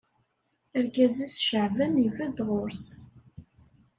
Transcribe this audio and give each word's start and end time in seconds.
Argaz-is 0.77 1.35
Caɛban 1.49 2.01
ibedd 2.05 2.37
ɣur-s. 2.47 2.83